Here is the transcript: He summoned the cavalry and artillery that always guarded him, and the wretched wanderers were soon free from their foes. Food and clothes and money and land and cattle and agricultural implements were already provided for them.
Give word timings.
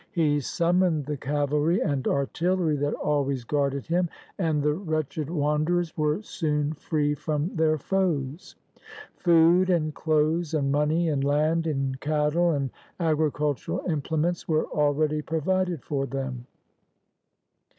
He 0.09 0.39
summoned 0.39 1.05
the 1.05 1.15
cavalry 1.15 1.79
and 1.79 2.07
artillery 2.07 2.75
that 2.77 2.95
always 2.95 3.43
guarded 3.43 3.85
him, 3.85 4.09
and 4.39 4.63
the 4.63 4.73
wretched 4.73 5.29
wanderers 5.29 5.95
were 5.95 6.23
soon 6.23 6.73
free 6.73 7.13
from 7.13 7.55
their 7.55 7.77
foes. 7.77 8.55
Food 9.13 9.69
and 9.69 9.93
clothes 9.93 10.55
and 10.55 10.71
money 10.71 11.07
and 11.07 11.23
land 11.23 11.67
and 11.67 11.99
cattle 12.01 12.49
and 12.49 12.71
agricultural 12.99 13.83
implements 13.87 14.47
were 14.47 14.65
already 14.69 15.21
provided 15.21 15.83
for 15.83 16.07
them. 16.07 16.47